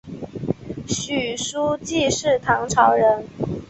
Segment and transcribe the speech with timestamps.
[0.87, 3.23] 许叔冀是唐朝人。